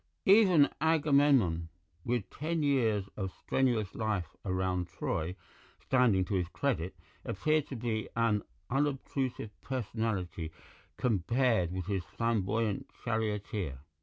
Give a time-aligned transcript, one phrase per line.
[0.25, 1.69] Even Agamemnon,
[2.03, 5.35] with ten years of strenuous life around Troy
[5.79, 8.41] standing to his credit, appeared to be an
[8.71, 10.51] unobtrusive personality
[10.97, 13.77] compared with his flamboyant charioteer.